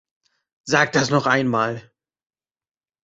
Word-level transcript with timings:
Sag 0.63 0.93
das 0.93 1.11
noch 1.11 1.27
einmal! 1.27 1.91